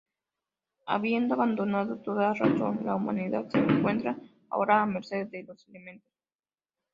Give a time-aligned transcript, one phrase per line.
[0.87, 4.17] Habiendo abandonado toda razón, la humanidad se encuentra
[4.49, 6.09] ahora a merced de los elementos.